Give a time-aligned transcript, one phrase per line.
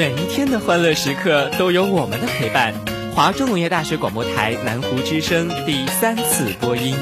[0.00, 2.72] 每一天的欢乐时刻都有我们的陪伴。
[3.14, 6.96] 华中农业大学广播台南湖之声第三次播音。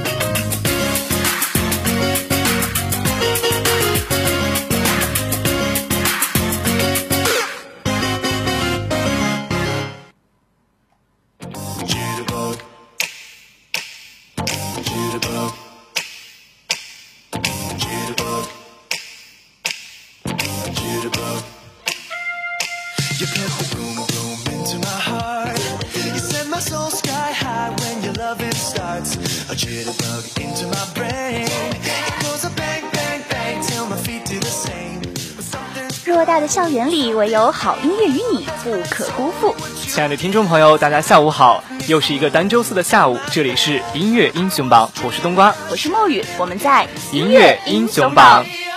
[36.49, 39.55] 校园里，唯有好音乐与你不可辜负。
[39.87, 41.63] 亲爱的听众朋友，大家下午好！
[41.87, 48.43] 又是一个单周四的下午，这里是音乐英雄榜，我是冬瓜，我是墨雨，我们在音乐英雄榜。
[48.45, 48.68] 天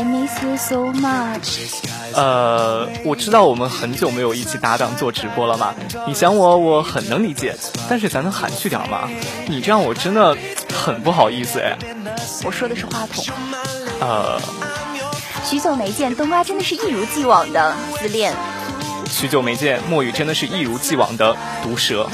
[0.00, 1.58] ，I miss you so much。
[2.14, 5.74] 呃，我知道我们很久没有一起搭档做直播了嘛，
[6.06, 7.54] 你想我，我很能理解，
[7.88, 9.10] 但是咱能含蓄点吗？
[9.46, 10.34] 你这样我真的
[10.74, 11.76] 很不好意思哎。
[12.44, 13.26] 我说的是话筒。
[14.00, 14.40] 呃，
[15.44, 18.34] 许久没见，冬瓜真的是一如既往的自恋。
[19.10, 22.08] 许久没见，墨雨真的是一如既往的毒舌。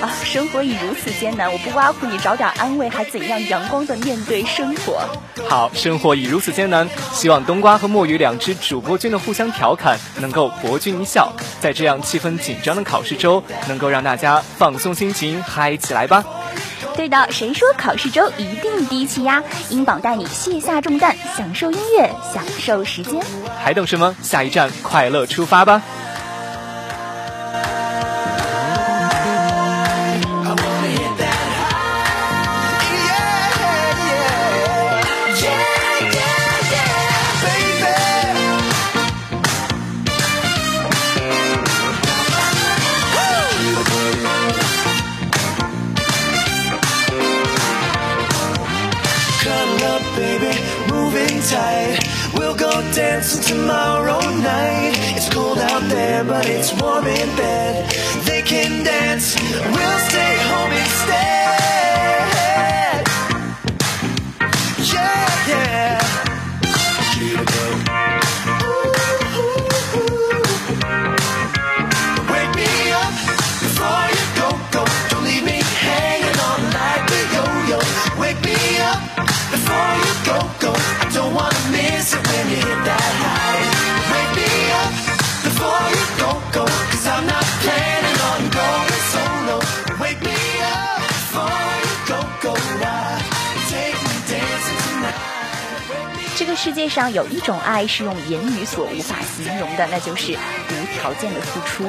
[0.00, 5.02] 啊，生活已如此艰难，我不挖苦你找点安慰，还怎样阳光的面对生活？
[5.48, 16.24] 好，生活已如此艰难，希望冬瓜和墨鱼两只主播君的互相调侃能够博君一笑，在这样气氛紧张的考试周，能够让大家放松心情，嗨起来吧！
[16.96, 19.42] 对的，谁说考试周一定低气压？
[19.68, 23.20] 英榜带你卸下重担，享受音乐，享受时间，
[23.62, 24.16] 还等什么？
[24.22, 25.82] 下一站，快乐出发吧
[52.94, 54.94] ！dancing tomorrow night.
[55.16, 57.90] It's cold out there, but it's warm in bed.
[58.24, 61.49] They can dance, we'll stay home instead.
[96.40, 101.84] 这个世界上有一种爱是用言语所无法形容的，那就是无条件的付出。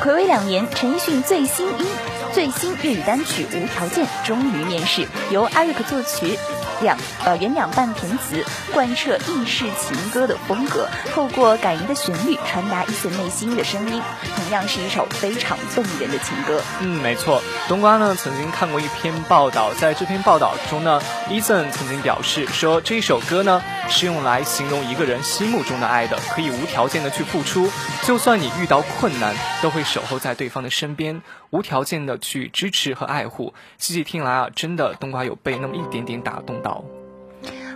[0.00, 1.86] 暌违两年，陈奕迅最新音
[2.32, 6.38] 最新粤语单曲《无条件》终于面世，由艾瑞克作曲。
[6.80, 14.02] 两呃原两半填词，贯彻意式情歌的风格，透过感人的旋律传达伊森内心的声音，
[14.36, 16.60] 同样是一首非常动人的情歌。
[16.80, 17.42] 嗯，没错。
[17.68, 27.70] 冬瓜呢曾经看过一篇报道，在这篇报道中呢，伊森曾经表示说，这首歌呢是用来形容一个人心目中的爱的，可以无条件的去付出，
[28.02, 31.22] 就算你遇到困难，都会守候在对方的身边，
[31.54, 33.54] 无条件的去支持和爱护。
[33.78, 36.84] 细细听来啊，真的冬瓜有被那么一点点打动到。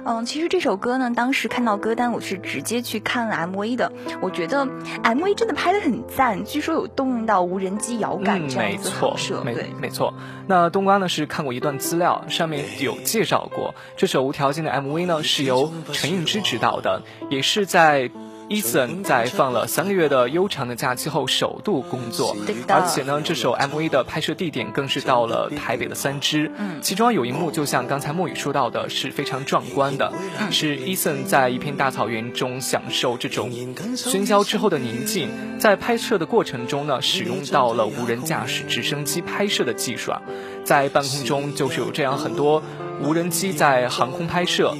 [0.05, 3.93] 嗯，其实这首歌呢，当时看到歌单，我是直接去看了 MV 的。
[4.21, 4.67] 我觉得
[5.05, 9.43] MV 真的拍的很赞，据说有动用到无人机遥感这样子拍摄。
[9.45, 10.15] 没错，没没错。
[10.49, 18.11] 那冬瓜呢是看过一段资料，上面有介绍过这首无条件的 MV 呢是由陈映之执导的，也是在。
[18.49, 22.35] 伊森在放了三个月的悠长的假期后，首度工作，
[22.67, 26.51] 而且呢，这首 MV 的拍摄地点更是到了台北的三支。
[26.57, 30.11] 嗯，其中有一幕，就像刚才莫雨说到的，是非常壮观的，
[30.51, 33.51] 是伊森在一片大草原中享受这种
[33.95, 35.29] 喧嚣之后的宁静。
[35.59, 40.23] 在拍摄的过程中呢，使用到了无人驾驶直升机拍摄的技术啊，
[40.65, 42.63] 在半空中就是有这样很多
[43.03, 44.75] 无人机在航空拍摄。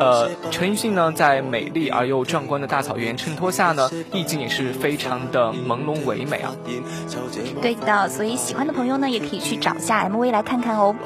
[0.00, 6.56] 呃，陈奕迅呢，在美丽而又壮观的大草原衬托下呢，意境也是非常的朦胧唯美啊。
[7.60, 10.96] 对的，所以喜欢的朋友呢，也可以去找下 MV 来看看哦。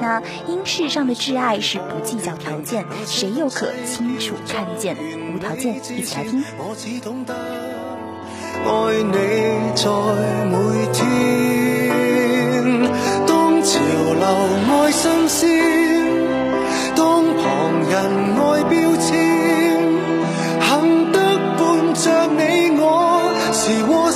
[0.00, 4.96] 那因世上的挚爱是不计较条件，谁又可清楚看见？
[5.34, 6.42] 无条件，一起来听。
[8.62, 8.68] 爱
[9.02, 9.12] 你
[9.74, 9.84] 在
[10.46, 10.54] 每
[10.92, 11.02] 天，
[13.26, 13.78] 当潮
[14.18, 14.24] 流
[14.68, 15.59] 爱新鲜，当旁
[17.90, 17.98] 人
[18.38, 19.10] 爱标签，
[20.62, 21.18] 幸得
[21.58, 22.04] 伴着
[22.38, 22.40] 你
[22.78, 24.09] 我，是窝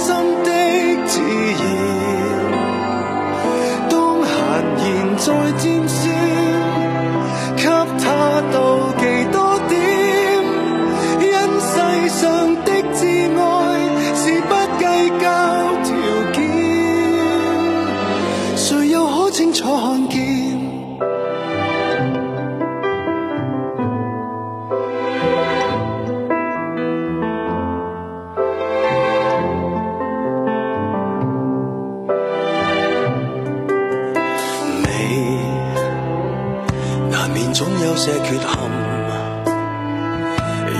[37.54, 38.48] 总有些缺陷，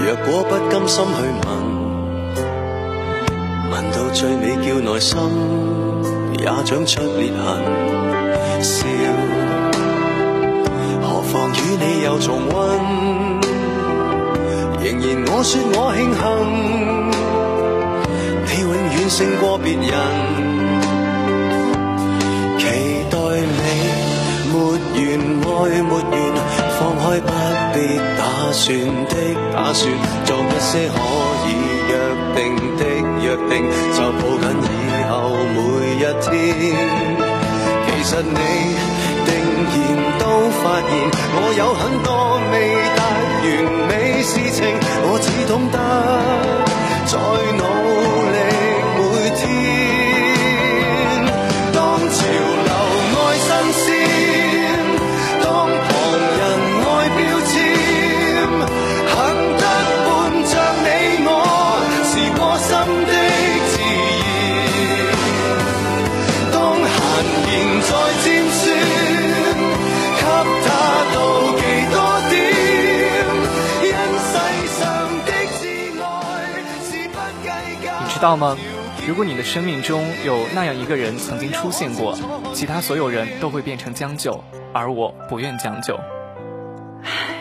[0.05, 1.49] 若果不甘心去问
[3.71, 3.82] 问。
[3.93, 5.17] 到最尾叫内心
[6.41, 7.47] 也长出裂痕，
[8.61, 8.88] 笑，
[11.00, 12.59] 何妨与你又重温？
[14.82, 16.23] 仍然我说我庆幸，
[18.47, 19.82] 你永远胜过别人，
[22.59, 22.62] 期
[23.11, 23.62] 待你
[24.50, 24.59] 没完
[25.44, 26.63] 爱没完，
[27.04, 27.28] 开不
[27.74, 27.76] 必
[28.16, 28.64] 打算
[29.10, 29.14] 的
[29.52, 29.92] 打算，
[30.24, 30.96] 做一些可
[31.44, 31.48] 以
[31.90, 31.92] 约
[32.34, 32.40] 定
[32.78, 32.82] 的。
[33.20, 33.52] 约定
[33.92, 35.12] 就抱紧以后
[35.54, 35.58] 每
[35.96, 36.32] 一天。
[37.84, 38.40] 其实你
[39.26, 39.28] 定
[39.68, 39.76] 然
[40.18, 40.22] 都
[40.62, 40.90] 发现，
[41.36, 42.08] 我有很多
[42.50, 42.54] 未
[42.96, 42.98] 达
[43.44, 43.46] 完
[43.86, 43.92] 美
[44.22, 44.32] 事
[78.25, 78.56] 道吗？
[79.06, 82.17] 如果你的生命中有那样一个人曾经出现过，
[82.55, 84.43] 其他所有人都会变成将就，
[84.73, 85.94] 而我不愿将就。
[87.03, 87.37] 唉，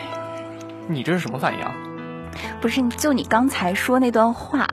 [0.86, 1.60] 你这是什么反应？
[1.60, 1.74] 啊？
[2.60, 4.68] 不是，就你刚才说那段话，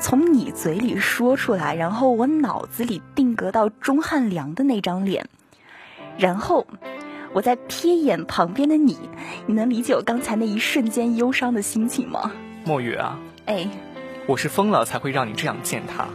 [0.00, 5.28] 从你嘴里说出来，然后我脑子里定格到钟汉良的那张脸，
[6.16, 6.66] 然后
[7.34, 8.96] 我再瞥眼旁边的你，
[9.44, 12.32] 你能理解我刚才那一瞬间忧伤的心情吗？
[12.64, 13.68] 墨雨啊，哎。
[14.26, 16.08] 我是疯了才会让你这样践踏，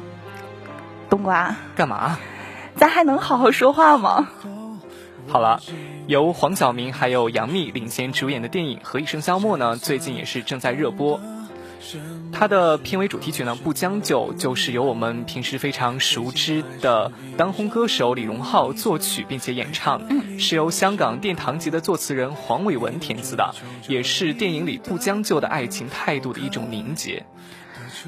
[1.10, 2.18] 冬瓜，干嘛？
[2.76, 4.28] 咱还能好好说话吗？
[5.28, 5.62] 好了，
[6.08, 11.22] 由黄晓明还有杨幂领衔主演的电影《何以笙箫默》呢，最近也是正在热播。
[12.34, 20.02] 它的片尾主题曲呢，《不将就》就是由我们平时非常熟知的当红歌手李荣浩作曲并且演唱，
[20.38, 23.56] 是由香港殿堂级的作词人黄伟文填词的，
[23.88, 27.26] 也是电影里不将就的爱情态度的一种凝结。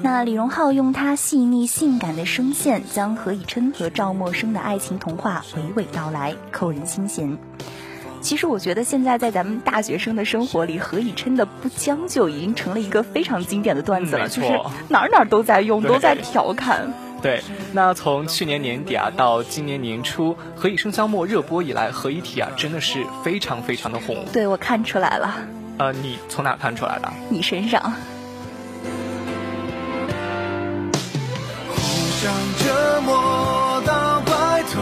[0.02, 7.38] 那李荣浩用他细腻性感的声线，将何以琛和赵默笙的爱情童话娓娓道来，扣人心弦。
[8.20, 14.48] 其实我觉得现在在咱们大学生的生活里，何以琛的不将就已经成了一个非常经典的段子了，就是
[14.88, 16.92] 哪儿哪儿都在用，都在调侃。
[17.22, 24.24] 对，那从去年年底啊到今年年初，何以笙箫默热播以来，何以体啊真的是非常非常的红。
[24.32, 25.34] 对，我看出来了。
[25.78, 27.12] 呃，你从哪看出来的？
[27.30, 27.92] 你身上。
[32.24, 33.92] 想折磨到
[34.24, 34.80] 白头，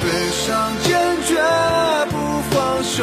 [0.00, 0.92] 悲伤坚
[1.26, 1.34] 决
[2.08, 2.14] 不
[2.48, 3.02] 放手，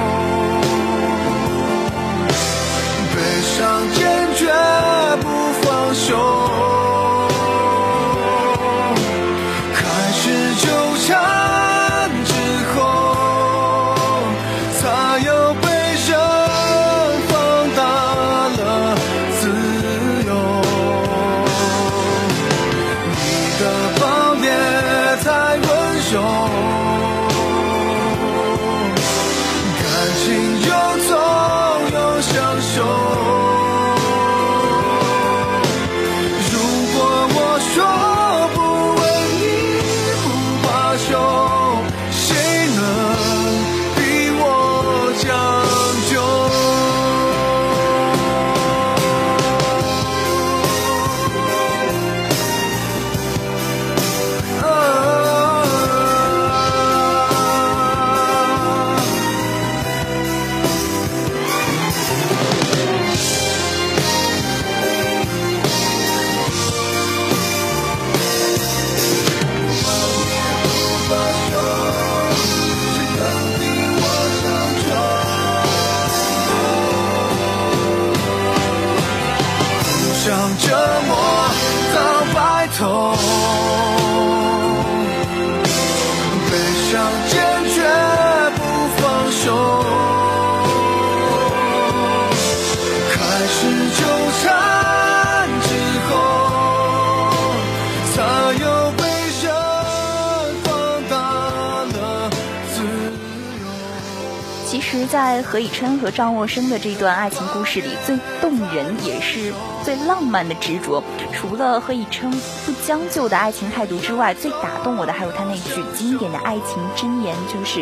[105.71, 112.29] 琛和张若生的这段爱情故事里，最动人也是最浪漫的执着，除了何以琛
[112.65, 117.81] 不将就的爱情态度之外，最打动我的还有他那句经典的爱情箴言，就是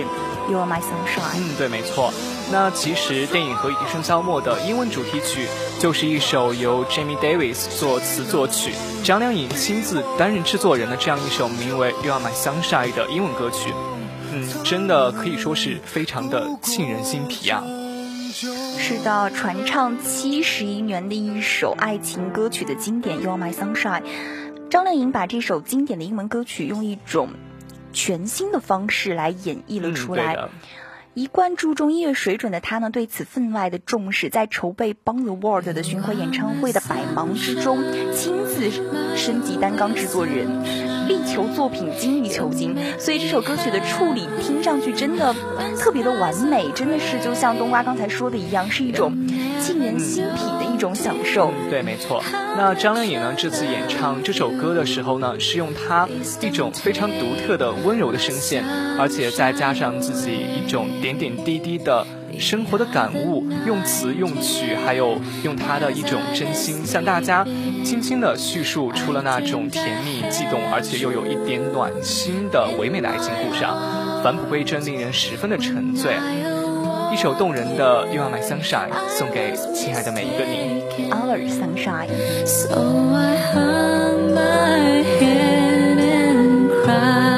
[0.50, 1.38] “You are my sunshine”。
[1.38, 2.14] 嗯，对，没错。
[2.52, 5.48] 那其实电影《何以笙箫默》的英文主题曲
[5.80, 13.72] 就是一首由 Jamie Davis 作词作曲，张靓颖亲自担任制作人的这样一首名为《You Are My Sunshine》的英文歌曲。
[14.32, 17.64] 嗯，真的可以说是非常的沁人心脾啊。
[18.32, 24.02] 是的，传唱七十一年的一首爱情歌曲的经典《You Are My Sunshine》，
[24.70, 27.30] 张靓颖把这首经典的英文歌曲用一种
[27.92, 30.50] 全新的方式来演绎了嗯，出来。
[31.16, 37.80] 一贯注重音乐水准的他呢，对此分外的重视，在筹备《Bang the World》的巡回演唱会的百忙之中，
[38.14, 38.70] 亲自
[39.18, 40.48] 升级担纲制作人，
[41.10, 42.78] 力求作品精益求精。
[42.98, 45.36] 所以这首歌曲的处理听上去真的
[45.78, 49.12] 特别的完美，真的是就像冬瓜刚才说的一样，是一种
[49.62, 51.52] 沁人心脾的一种享受。
[51.70, 52.24] 对，没错。
[52.56, 56.08] 那张靓颖呢，这次演唱这首歌的时候呢，是用她
[56.42, 58.64] 一种非常独特的温柔的声线，
[58.98, 62.06] 而且再加上自己一种点点滴滴的
[62.38, 67.46] 生活的感悟，用词用曲，还有用他的一种真心，向大家
[67.84, 76.14] 轻轻的叙述出了那种甜蜜悸动，而且又有一点暖心的唯美的爱情故事啊，返璞归真，令人十分的沉醉。
[77.12, 80.84] 一首动人的《You Are My Sunshine》送给亲爱的每一个你。
[81.10, 82.08] Our Sunshine。
[82.46, 82.76] So
[83.16, 87.29] I hung my head and cried.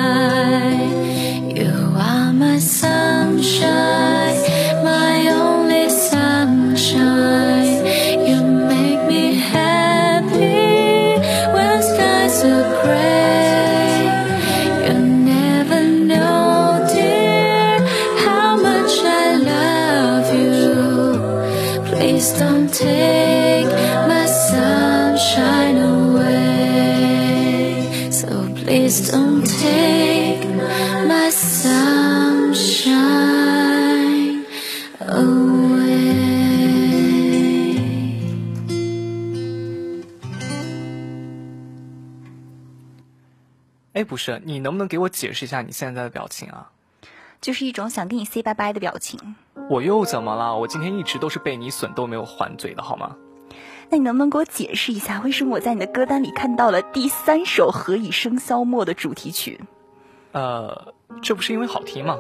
[44.11, 46.69] 不是，你能不能给我解释一下你现在的表情啊？
[47.39, 49.37] 就是一种想跟你 say 拜拜的表情。
[49.69, 50.57] 我又怎么了？
[50.57, 53.15] 我今天一直都是被你损都没有还嘴的好吗？
[53.89, 59.61] 那你能不能给我解释一下，为什么我在你的歌单里看到了第三首《何以笙箫默》的主题曲？
[60.33, 62.17] 呃，这不是因为好听吗？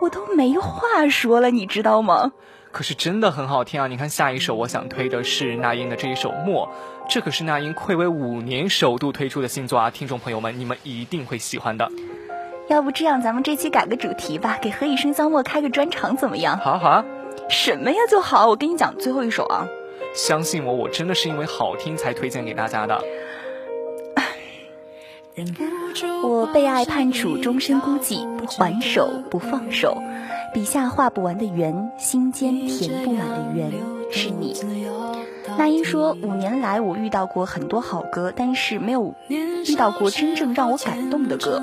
[0.00, 2.32] 我都没话说了，你知道吗？
[2.72, 3.86] 可是真的很好听啊！
[3.88, 6.66] 你看下一首，我想推的是那英的这一首《默》，
[7.08, 9.90] 这可是那英暌违五年首度推出的新作啊！
[9.90, 11.90] 听众朋友们，你们一定会喜欢的。
[12.68, 16.56] 要不这样，咱们这期改个主题吧，给《何以笙箫默》开个专场怎么样？
[16.58, 17.04] 好啊好啊，
[17.48, 19.66] 什么呀就好，我跟你讲最后一首啊。
[20.14, 23.02] 相信我，我真的是因为好听才推荐给大家的。
[26.22, 29.96] 我被爱判处终身孤寂，不还手不放手，
[30.52, 33.72] 笔下画不完的圆，心间填不满的圆，
[34.12, 34.54] 是你。
[35.58, 41.60] 那英说，五年来我遇到过很多好歌，但是没有遇到过真正让我感动的歌。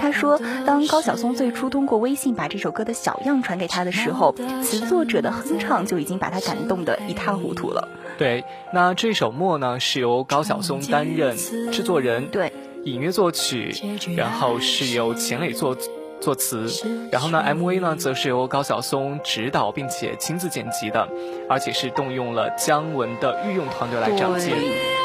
[0.00, 7.88] 他说，当高晓松最初通过微信把这首歌的小样传给他的时候，词作者的哼唱就已经把他感动得一塌糊涂了。
[8.18, 12.28] 对，那这首《默》呢，是由高晓松担任制作人。
[12.28, 12.52] 对。
[12.84, 13.74] 隐约作曲，
[14.16, 15.76] 然后是由钱磊作
[16.18, 16.66] 作词，
[17.12, 21.06] 然后呢，MV 呢则是由高晓松指导并且亲自剪辑的，
[21.48, 24.56] 而且是动用了姜文的御用团队来展现，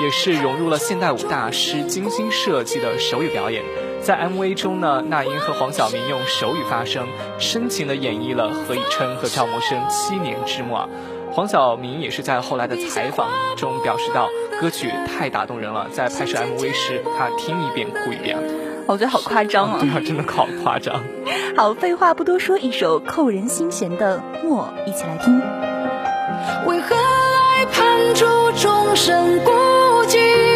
[0.02, 3.62] 也是融入了现代舞大师精心设计的手语表演。
[4.02, 7.08] 在 MV 中呢，那英和黄晓明用手语发声，
[7.40, 10.88] 深情地演绎了何以琛和赵默笙七年之默。
[11.36, 13.28] 黄晓明也是在后来的采访
[13.58, 14.30] 中表示到，
[14.62, 18.38] 歌曲太打动人了，在拍摄 MV 时，他听一遍哭一遍。
[18.88, 19.78] 我觉得好夸张啊！
[19.82, 21.04] 对啊，真的好夸张。
[21.58, 25.38] 好，废话不多说，一首扣人心弦的《默》，一起来听。
[26.68, 28.26] 为何爱判处
[28.56, 29.52] 众生孤
[30.08, 30.55] 寂？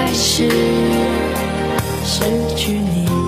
[0.00, 0.48] 开始
[2.02, 2.22] 失
[2.56, 3.19] 去你。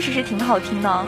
[0.00, 1.04] 挺好听的，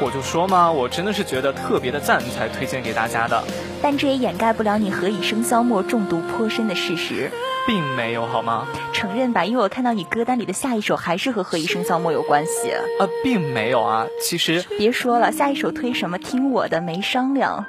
[0.00, 3.42] 我就说嘛，我真的是觉得特别的赞，才推荐给大家的。
[3.82, 7.30] 但这也掩盖不了你何以笙箫默中毒颇深的事实，
[7.66, 8.66] 并没有好吗？
[8.92, 12.70] 承认吧，因为我看到你歌单里的下一首还是和何以笙箫默有关系。
[13.00, 16.18] 呃，并没有啊，其实别说了，下一首推什么？
[16.18, 17.66] 听我的，没商量。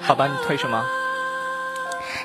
[0.00, 0.84] 好吧，你推什么？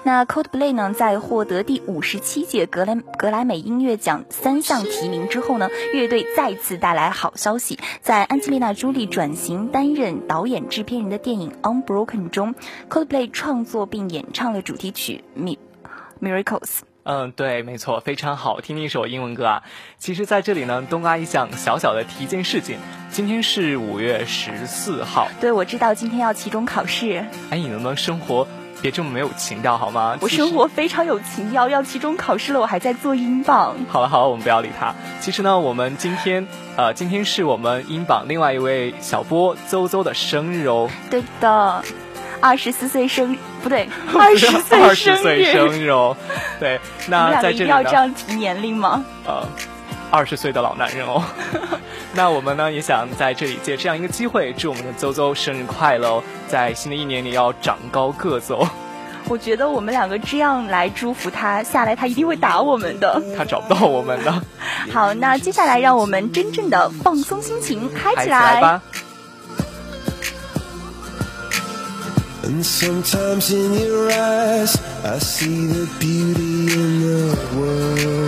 [0.04, 12.56] 那 Coldplay 呢，在获得第五十七届格莱格莱美音乐奖三项提名之后呢，乐队再次带来好消息，在安吉丽娜·朱莉转型担任导演制片人的电影《Unbroken》中
[12.90, 15.24] ，Coldplay 创作并演唱了主题曲
[16.22, 16.44] 《Miracles》。
[17.04, 19.64] 嗯，对，没错，非常好听的一首英文歌啊。
[19.98, 22.78] 其实，在这里呢，东瓜一项小小的提一件事情。
[23.10, 27.26] 今天是五月十四号，对，我知道今天要期中考试。
[27.50, 28.48] 哎，你能不能生活
[28.82, 30.18] 别这么没有情调好吗？
[30.22, 33.76] 我生活非常有情调，要期中考试了，我还在做英榜。
[33.90, 34.94] 好了好了，我们不要理他。
[35.20, 40.90] 其实呢，我们今天呃，今天是我们英榜另外一位小波邹邹的生日哦。
[41.10, 41.84] 对的。
[42.42, 46.16] 二十四岁生不对， 二十岁二十岁生日哦，
[46.58, 49.04] 对，那在这里要这样提年龄吗？
[49.26, 49.46] 呃，
[50.10, 51.22] 二十岁的老男人哦。
[52.14, 58.68] 那我们呢也想在这里借这样一个机会，祝我们的邹邹生日快乐哦，在新的一年里要长高个子哦。
[59.28, 63.22] 我觉得我们两个这样来祝福他，下来他一定会打我们的。
[63.38, 64.42] 他找不到我们的。
[64.92, 68.82] 好，那接下来让我们真正的放松心情，嗨起来吧。
[72.42, 78.19] And sometimes in your eyes, I see the beauty in the world.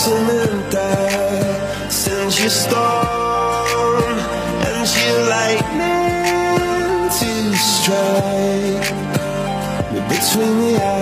[0.00, 4.18] I blossom and die, send you storm
[4.64, 8.88] and you lightning to strike
[10.08, 10.99] between the eyes.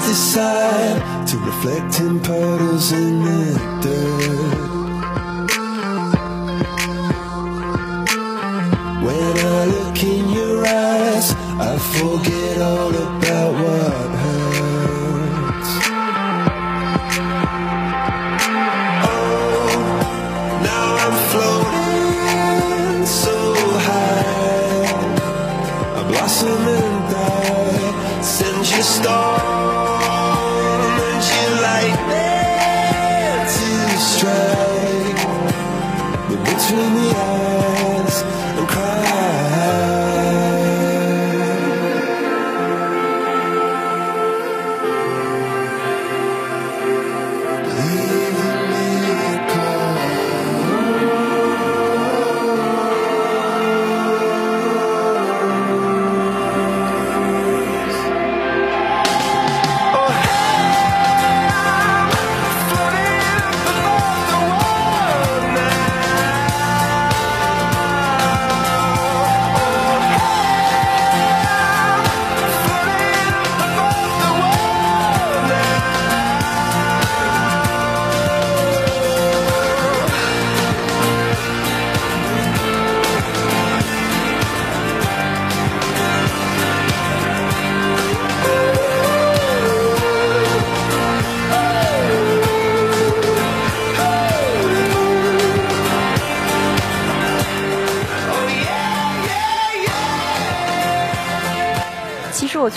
[0.00, 4.70] Stars decide to reflect in puddles in the dirt.
[9.04, 13.19] When I look in your eyes, I forget all about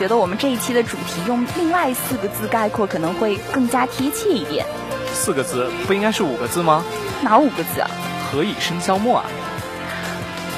[0.04, 4.66] 觉得我们这一期的主题用另外四个字概括可能会更加贴切一点。
[5.14, 6.84] 四个字不应该是五个字吗？
[7.22, 7.90] 哪五个字啊？
[8.30, 9.26] 何以笙箫默啊？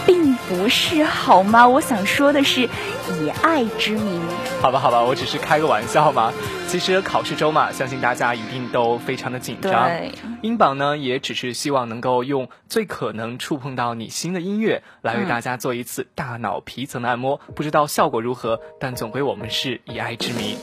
[0.03, 1.67] 并不是好吗？
[1.67, 2.63] 我想说的是，
[3.21, 4.19] 以爱之名。
[4.65, 6.33] 好吧，好吧，我只是开个玩笑嘛。
[6.67, 9.87] 其实考试周嘛，相信大家一定都非常的紧张。
[9.87, 17.39] 对，英榜呢，也只是希望能够用最可能触碰到你心的音乐，来为大家做一次大脑皮层的按摩。
[17.53, 20.57] 不知道效果如何，但总归我们是以爱之名。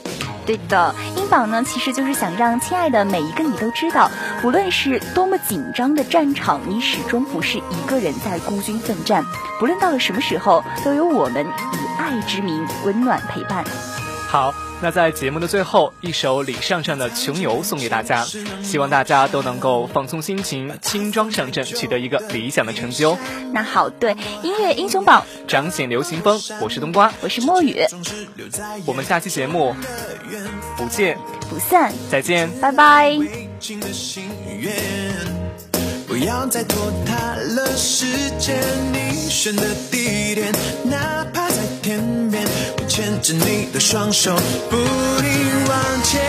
[0.45, 4.11] 对的，英榜呢，其实就是想让亲爱的每一个你都知道，
[4.41, 9.25] 不论是多么紧张的战场，你始终不是一个人在孤军奋战。
[9.61, 13.65] 不论到了什么时候，都有我们以爱之名温暖陪伴。
[14.33, 18.25] 好，那在节目的最后，一首李尚尚的《穷游》送给大家，
[18.63, 23.19] 希望大家都能够放松心情，轻装上阵，取得一个理想的成就。
[23.53, 27.77] 那好，对音乐英雄榜，彰显流行风，我是冬瓜，我是墨雨，
[28.87, 29.77] 我们下期节目
[30.79, 31.19] 不见
[31.51, 33.19] 不散，再见，拜拜。
[36.23, 38.07] 不要再拖沓了时
[38.39, 38.57] 间，
[38.93, 40.53] 你选的地点，
[40.85, 41.99] 哪怕在天
[42.31, 42.47] 边，
[42.79, 44.33] 我牵着你的双手，
[44.71, 45.29] 不停
[45.69, 46.23] 往前，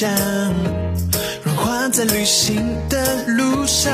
[0.00, 0.54] 倔强，
[1.44, 2.56] 融化在旅行
[2.88, 3.92] 的路上。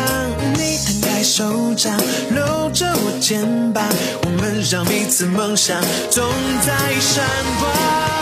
[0.55, 1.99] 你摊开手掌，
[2.31, 3.43] 搂着我肩
[3.73, 3.85] 膀，
[4.23, 6.25] 我们让彼此梦想总
[6.65, 7.25] 在闪
[7.59, 8.16] 光。